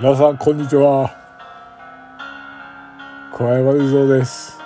[0.00, 1.08] 皆さんこんにちは。
[3.32, 4.58] 小山雄三です。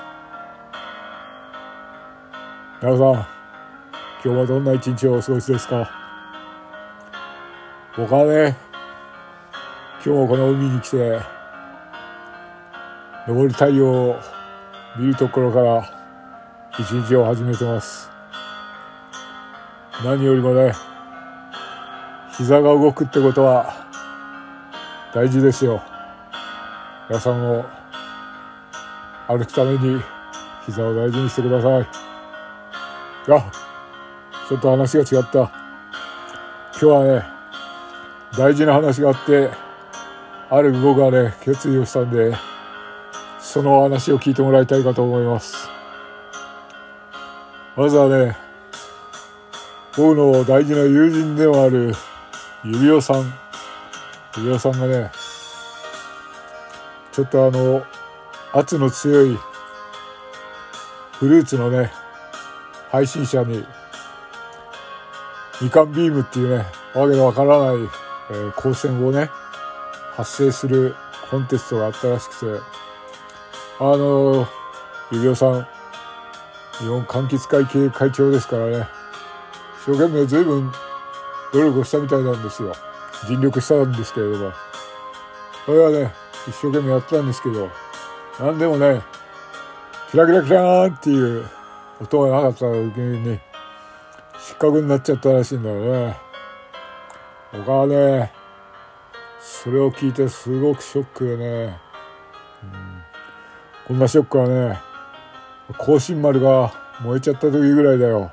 [2.81, 3.27] 皆さん今
[4.23, 5.91] 日はどんな一日をお過ごしですか？
[7.95, 8.57] 僕はね
[10.03, 11.21] 今日もこの海に来て
[13.27, 14.17] 昇る太陽を
[14.99, 15.87] 見るところから
[16.79, 18.09] 一日を始めてます。
[20.03, 20.73] 何よりもね
[22.33, 23.88] 膝が動くってことは
[25.15, 25.83] 大事ですよ。
[27.09, 27.65] 皆さんも
[29.27, 30.03] 歩くために
[30.67, 31.87] 膝を大事にしてください。
[33.31, 33.51] あ
[34.49, 35.39] ちょっと話が違った。
[35.41, 35.51] 今
[36.79, 37.25] 日はね
[38.37, 39.51] 大事な話があって
[40.51, 42.37] ある僕がね決意をしたんで
[43.41, 45.71] その話を聞いてもらいたいかと思います。
[47.77, 48.37] まずはね
[49.97, 51.95] 僕の大事な友人でもある
[52.63, 53.48] 指輪さん
[54.39, 55.11] 指輪さんがね
[57.13, 57.83] ちょっとあの
[58.53, 59.37] 圧の強い
[61.13, 61.91] フルーツのね
[62.91, 63.65] 配信者に
[65.61, 66.65] みかんビームっていうね
[66.95, 67.77] わけのわからない、
[68.31, 69.29] えー、光線をね
[70.15, 70.95] 発生する
[71.31, 72.63] コンテストがあったらしくて
[73.81, 74.47] あの
[75.11, 75.67] 指輪さん
[76.79, 78.89] 日本柑橘会系会長ですからね
[79.83, 80.73] 一生懸命随分
[81.53, 82.73] 努力をしたみたいなんですよ。
[83.27, 84.53] 尽力したんですけれども。
[85.67, 86.13] それはね
[86.49, 87.69] 一生懸命やったんですけど
[88.41, 89.03] 何でもね
[90.11, 91.45] キラキラキラーンっていう
[92.01, 93.39] 音がなかった時に
[94.39, 96.17] 失格になっちゃったらしいんだよね。
[97.53, 98.33] 他はね
[99.41, 101.45] それを聞いてすごくショックでね、
[102.63, 103.03] うん、
[103.89, 104.79] こんなショックはね
[105.77, 108.31] 甲信丸が燃えちゃった時ぐらいだよ。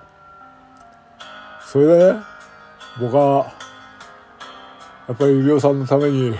[1.66, 2.20] それでね
[2.98, 3.52] 僕は
[5.08, 6.36] やっぱり医療さんのために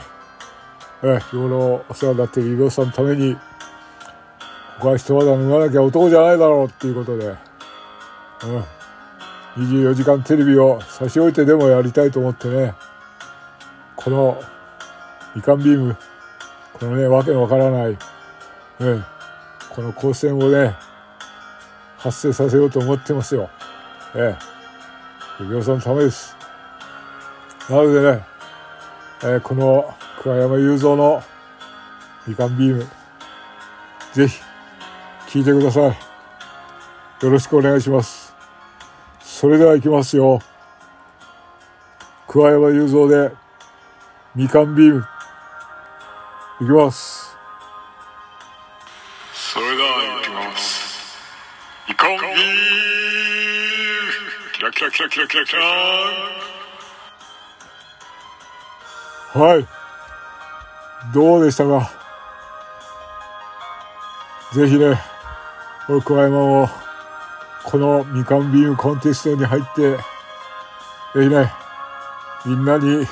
[1.04, 3.42] え日頃お世話になっている医療さんのためにこ
[4.82, 7.32] こは一肌脱がなきゃ男じゃないだろうっていうことで、う
[9.62, 12.74] ん、24時間テレビを差し置いてでもやりたいと思ってね
[13.96, 14.42] この
[15.36, 15.96] みかんビーム
[16.74, 17.98] このねわけのわからない、ね、
[19.70, 20.76] この光線をね
[22.06, 23.50] 発生させようと思ってますよ。
[24.16, 24.36] え
[25.40, 25.44] え。
[25.44, 26.36] 指輪さんのためです。
[27.68, 28.24] なのでね、
[29.28, 29.92] えー、この
[30.22, 31.24] 桑山雄三の
[32.28, 32.88] みかんビーム、
[34.14, 34.40] ぜひ
[35.28, 35.98] 聞いてください。
[37.26, 38.36] よろしくお願いします。
[39.20, 40.40] それでは行きますよ。
[42.28, 43.32] 桑山雄三で
[44.36, 45.08] みかんビーム、
[46.62, 47.36] いきます。
[49.34, 51.18] それでは行きます。
[51.90, 52.28] みかんビーム
[54.54, 56.45] キラキラキラキラキラキラ
[59.36, 59.68] はい。
[61.14, 61.92] どうでしたか？
[64.54, 64.98] ぜひね
[66.06, 66.70] 桑山も
[67.66, 70.00] このみかんビームコンテストに入ってぜ
[71.16, 71.52] ひね
[72.46, 73.06] みんなに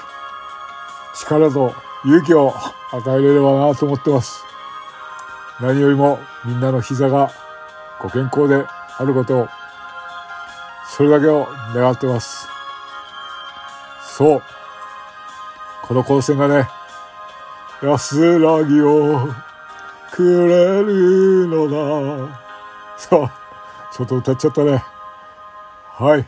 [1.20, 1.76] 力と
[2.06, 2.54] 勇気を
[2.94, 4.46] 与えれればなと思ってます。
[5.60, 7.32] 何よりもみんなの膝が
[8.02, 8.66] ご健康で
[8.98, 9.48] あることを
[10.88, 12.48] それだけを願ってます。
[14.02, 14.44] そう。
[15.86, 16.66] この光線がね、
[17.82, 19.28] 安らぎを
[20.14, 21.70] くれるの
[22.30, 22.40] だ。
[22.98, 24.82] さあ、ちょっと歌っちゃったね。
[25.92, 26.26] はい。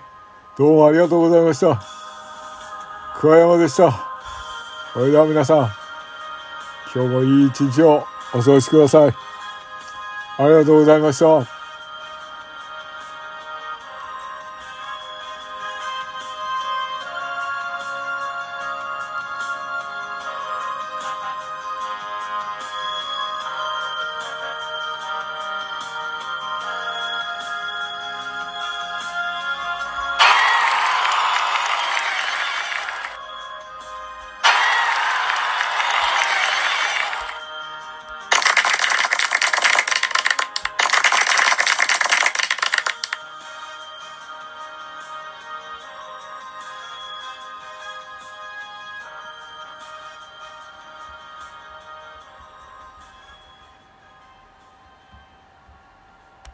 [0.58, 1.82] どうもありがとうございました。
[3.18, 3.98] 桑山でした。
[4.94, 5.58] それでは皆さん、
[6.94, 9.16] 今日もいい一日をお過ごしください。
[10.38, 11.55] ありがとうございました。